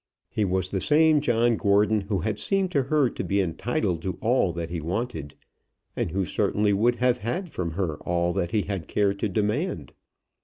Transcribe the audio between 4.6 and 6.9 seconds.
he wanted, and who certainly